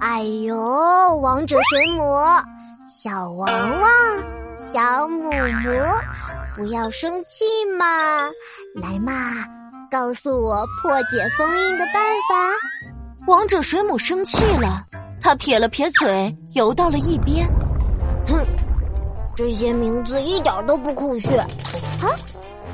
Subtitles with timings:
[0.00, 2.02] 哎呦，王者水母，
[2.88, 3.90] 小王王，
[4.56, 5.70] 小母母，
[6.54, 7.44] 不要生气
[7.78, 7.86] 嘛！
[8.74, 9.44] 来嘛，
[9.90, 12.52] 告诉我破解封印的办法。
[13.26, 14.84] 王者水母生气了，
[15.20, 17.48] 他撇了撇嘴，游到了一边。
[18.28, 18.46] 哼，
[19.34, 22.14] 这些名字一点都不酷炫啊！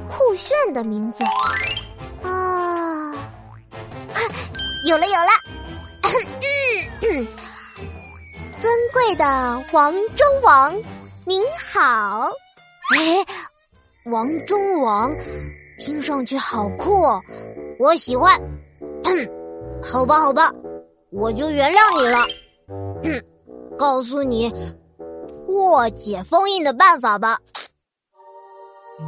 [0.09, 1.25] 酷炫的名字
[2.23, 3.13] 啊！
[4.87, 5.31] 有了有了！
[8.59, 10.75] 尊贵的王中王，
[11.27, 11.43] 您
[11.73, 12.31] 好。
[12.95, 13.25] 哎，
[14.11, 15.11] 王中王，
[15.79, 17.03] 听上去好酷，
[17.79, 18.41] 我喜欢。
[19.83, 20.53] 好吧好吧，
[21.11, 22.25] 我就原谅你了。
[23.79, 24.53] 告诉你
[25.47, 27.41] 破解封印的办法吧。《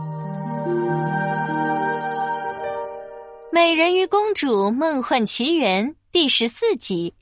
[3.52, 7.12] 美人鱼公主梦幻奇缘》第十四集。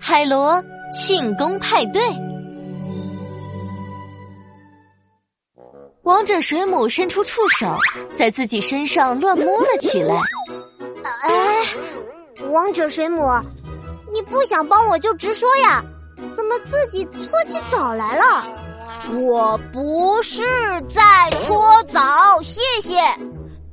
[0.00, 2.02] 海螺庆功派对，
[6.02, 7.76] 王者水母伸出触手，
[8.10, 10.18] 在自己身上乱摸了起来。
[11.24, 11.62] 哎，
[12.48, 13.28] 王者水母，
[14.14, 15.84] 你不想帮我就直说呀，
[16.30, 18.46] 怎么自己搓起澡来了？
[19.12, 20.40] 我不是
[20.88, 22.98] 在搓澡，谢谢。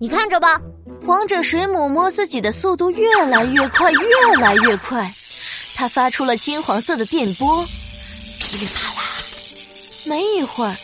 [0.02, 0.60] 你看着吧，
[1.06, 5.12] 王者水母摸自己的速度越来越快，越来越快。
[5.76, 7.64] 它发出了金黄色的电波，
[8.40, 9.02] 噼里啪啦。
[10.08, 10.76] 没一会儿，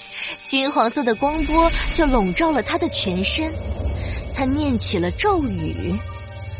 [0.45, 3.51] 金黄色的光波就笼罩了它的全身。
[4.35, 5.95] 它念起了咒语：“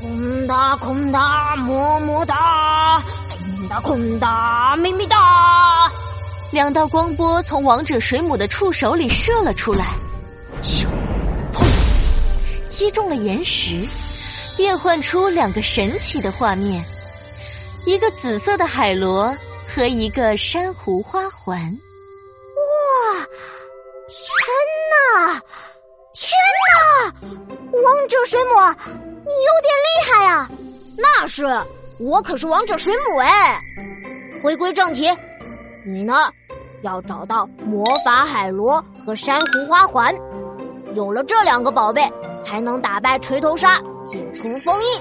[0.02, 5.92] 空哒空哒么么哒，空哒空哒咪咪哒。”
[6.52, 9.94] 两道光波从王者水母的触手里射了出来，
[12.82, 13.88] 击中了岩石，
[14.58, 16.84] 变换出两个神奇的画面。
[17.86, 19.32] 一个紫色的海螺
[19.68, 21.59] 和一个珊瑚花环，
[22.58, 23.24] 哇！
[24.08, 24.34] 天
[24.90, 25.40] 哪！
[26.16, 26.34] 天
[26.66, 27.14] 哪！
[27.84, 30.47] 王者水母，你有点厉害呀！
[30.97, 31.46] 那是，
[32.00, 33.59] 我可是王者水母哎！
[34.41, 35.08] 回归正题，
[35.86, 36.16] 你呢？
[36.81, 40.12] 要找到魔法海螺和珊瑚花环，
[40.96, 42.12] 有了这两个宝贝，
[42.44, 45.00] 才能打败锤头鲨，解除封印。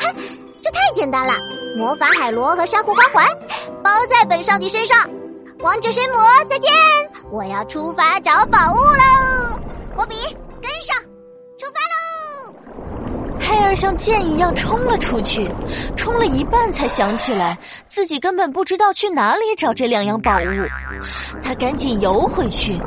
[0.00, 0.14] 哼，
[0.62, 1.34] 这太简单了。
[1.76, 3.24] 魔法海螺和珊瑚花环
[3.84, 4.98] 包在本少女身上，
[5.60, 6.70] 王者神魔再见！
[7.30, 9.58] 我要出发找宝物喽！
[9.94, 10.14] 波比
[10.60, 11.00] 跟上，
[11.56, 12.54] 出发喽！
[13.38, 15.48] 佩儿像箭一样冲了出去，
[16.08, 20.42] 冲了一半才想起来自己根本不知道去哪里找这两样宝物，
[21.42, 22.80] 他赶紧游回去，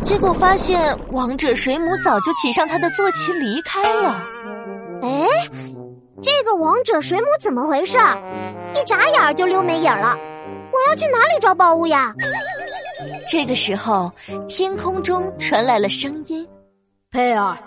[0.00, 4.24] 结果发现王者水母早就骑上他的坐骑离开了。
[5.02, 5.26] 哎，
[6.22, 7.98] 这个王者水母怎么回事？
[8.76, 10.16] 一眨眼就溜没影了，
[10.72, 12.14] 我要去哪里找宝物呀？
[13.28, 14.08] 这个时候，
[14.48, 16.46] 天空中传来了声音
[17.10, 17.58] ：“佩儿，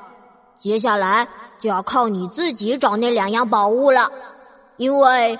[0.55, 1.27] 接下来
[1.59, 4.09] 就要靠你自己找那两样宝物了，
[4.81, 5.37] 因为，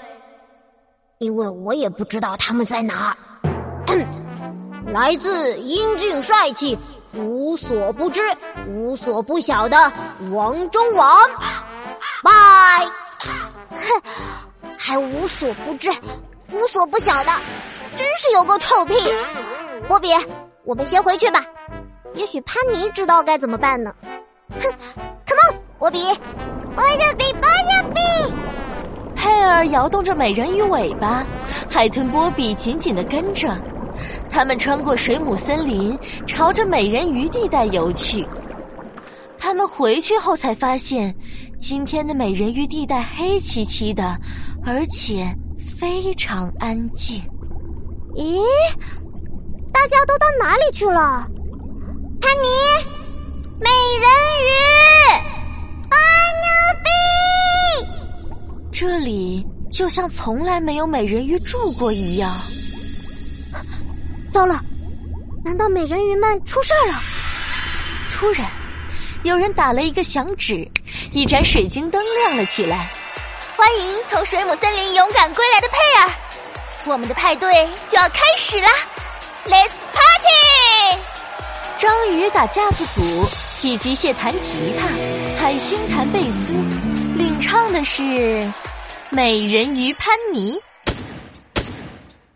[1.18, 3.18] 因为我也不知道他们在哪儿。
[4.94, 6.78] 来自英俊帅气、
[7.16, 8.22] 无所不知、
[8.68, 9.92] 无所不晓的
[10.32, 11.18] 王中王，
[12.24, 12.32] 拜。”
[13.72, 14.02] 哼。
[14.78, 15.92] 还无所不知、
[16.52, 17.32] 无所不晓的，
[17.96, 18.94] 真是有个臭屁！
[19.88, 20.10] 波比，
[20.66, 21.44] 我们先回去吧。
[22.14, 23.92] 也许潘妮知道该怎么办呢。
[24.52, 24.62] 哼
[25.26, 26.00] ，Come on，波比，
[26.76, 26.86] 波
[27.18, 27.71] 比，波比。
[29.32, 31.26] 佩尔摇动着美人鱼尾巴，
[31.70, 33.58] 海豚波比紧紧的跟着。
[34.30, 35.98] 他们穿过水母森林，
[36.28, 38.28] 朝着美人鱼地带游去。
[39.38, 41.16] 他们回去后才发现，
[41.58, 44.18] 今天的美人鱼地带黑漆漆的。
[44.64, 45.26] 而且
[45.80, 47.20] 非常安静。
[48.16, 48.44] 咦，
[49.72, 51.26] 大家都到哪里去了？
[52.20, 52.48] 潘妮，
[53.60, 54.10] 美人
[58.82, 62.28] 这里就像从来没有美人鱼住过一样。
[64.32, 64.60] 糟了，
[65.46, 66.96] 难道美人鱼们出事儿了？
[68.10, 68.50] 突然，
[69.22, 70.68] 有人打了一个响指，
[71.12, 72.90] 一盏水晶灯亮了起来。
[73.56, 76.12] 欢迎从水母森林勇敢归来的佩尔，
[76.88, 78.70] 我们的派对就要开始啦
[79.46, 81.00] ！Let's party！
[81.78, 83.30] 章鱼打架子鼓，
[83.60, 84.88] 寄居蟹弹吉他，
[85.40, 86.52] 海星弹贝斯，
[87.16, 88.52] 领唱的是
[89.14, 90.58] 美人鱼潘妮。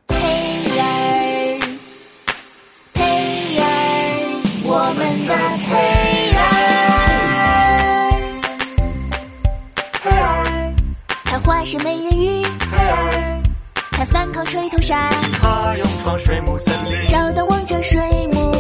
[0.07, 0.17] 佩
[0.77, 1.59] 儿，
[2.93, 3.01] 佩
[3.59, 3.63] 儿，
[4.65, 5.33] 我们的
[5.69, 5.95] 佩。
[11.65, 13.41] 是美人鱼，佩儿，
[13.91, 15.09] 她儿反抗水头鲨，
[15.41, 17.99] 他勇闯水母森林，找到王者水
[18.33, 18.51] 母，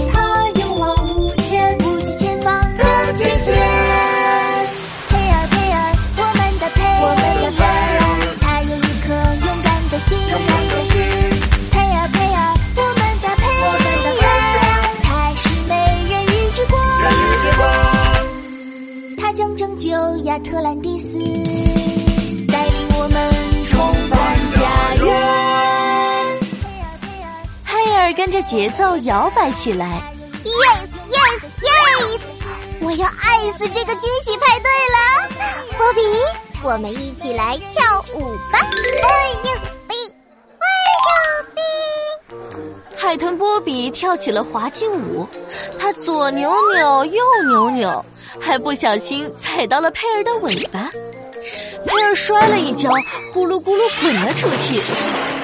[19.35, 19.89] 将拯救
[20.23, 21.17] 亚特兰蒂斯，
[22.49, 23.29] 带领我们
[23.67, 24.17] 重返
[24.55, 25.11] 家园。
[27.65, 30.01] 佩尔跟着节奏摇摆起来。
[30.45, 32.19] Yes yes yes！
[32.79, 35.27] 我要爱死这个惊喜派对了，
[35.77, 35.99] 波比，
[36.63, 38.59] 我们一起来跳舞吧！
[38.61, 38.69] 哎
[39.49, 39.59] 呀
[39.89, 39.95] 比，
[40.59, 40.65] 哎
[41.03, 41.11] 呀
[41.53, 41.59] 比！
[42.95, 45.27] 海豚波比跳起了滑稽舞，
[45.77, 48.05] 他左扭扭，右扭扭，
[48.41, 50.89] 还不小心踩到了佩尔的尾巴。
[51.85, 52.89] 佩尔摔了一跤，
[53.33, 54.81] 咕噜咕噜滚了出去。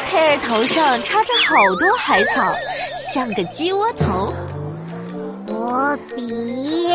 [0.07, 2.51] 佩尔头上插着好多海草，
[2.97, 4.33] 像个鸡窝头。
[5.47, 6.93] 波比，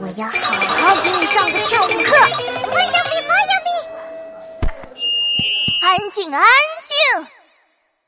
[0.00, 2.14] 我要好好给你上个跳舞课！
[2.62, 3.32] 波比，波
[3.64, 5.00] 比！
[5.82, 6.42] 安静，安
[6.86, 7.26] 静！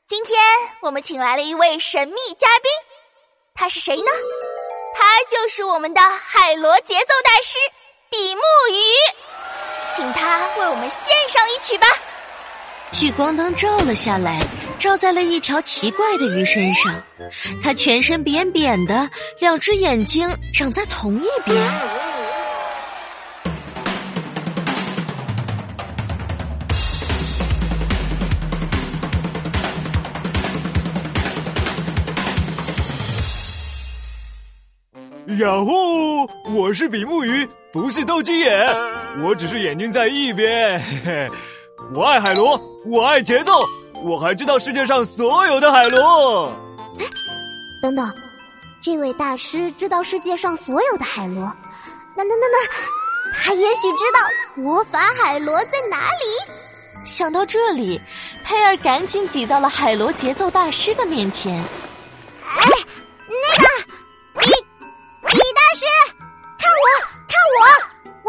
[0.07, 0.37] 今天
[0.81, 2.71] 我们请来了一位神秘嘉宾，
[3.55, 4.11] 他是谁呢？
[4.95, 7.57] 他就是我们的海螺节奏大师
[8.09, 8.41] 比目
[8.71, 11.87] 鱼，请他为我们献上一曲吧。
[12.91, 14.39] 聚光灯照了下来，
[14.77, 17.01] 照在了一条奇怪的鱼身上。
[17.63, 19.09] 它全身扁扁的，
[19.39, 22.12] 两只眼睛长在同一边。
[35.37, 36.27] 呀呼！
[36.53, 38.67] 我是比目鱼，不是斗鸡眼，
[39.23, 40.79] 我只是眼睛在一边。
[40.79, 41.31] 嘿嘿，
[41.95, 43.51] 我爱海螺，我爱节奏，
[44.03, 46.51] 我还知道世界上所有的海螺。
[47.81, 48.13] 等等，
[48.81, 51.51] 这位大师知道世界上所有的海螺，
[52.15, 54.19] 那那那那，他也许知道
[54.61, 56.53] 魔法海螺在哪里。
[57.05, 57.99] 想到这里，
[58.45, 61.53] 佩尔赶紧挤到了海螺节奏大师的面前。
[62.47, 62.69] 哎，
[63.27, 63.67] 那个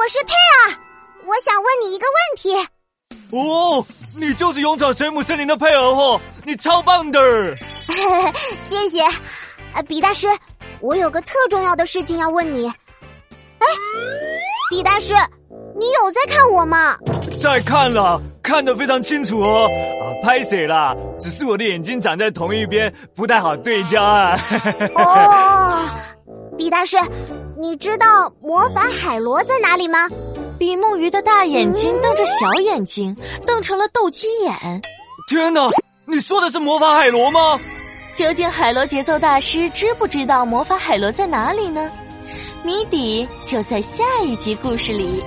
[0.04, 0.34] 我，是佩
[0.68, 0.78] 尔，
[1.26, 2.54] 我想问你一个问题。
[3.32, 3.82] 哦，
[4.20, 7.18] 你就是勇闯水母森林的佩尔哦，你超棒的！
[8.60, 9.02] 谢谢，
[9.72, 10.28] 呃，比大师，
[10.80, 12.68] 我有个特重要的事情要问你。
[12.68, 13.66] 哎，
[14.68, 15.14] 比大师，
[15.74, 16.98] 你有在看我吗？
[17.42, 19.66] 在看了，看得非常清楚哦。
[20.02, 20.94] 啊，拍谁啦？
[21.18, 24.38] 只是我的眼睛长在同一边，不太好对焦啊。
[24.96, 25.82] 哦，
[26.58, 26.98] 比大师，
[27.56, 30.08] 你知道魔法海螺在哪里吗？
[30.58, 33.16] 比目鱼的大眼睛瞪着小眼睛，
[33.46, 34.80] 瞪成了斗鸡眼。
[35.28, 35.70] 天哪，
[36.04, 37.58] 你说的是魔法海螺吗？
[38.12, 41.90] 究竟海螺节奏大师知不知道魔法海螺在哪里呢？
[42.62, 45.22] 谜底就在下一集故事里。